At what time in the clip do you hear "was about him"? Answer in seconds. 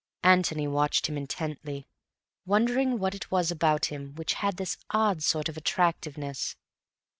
3.29-4.15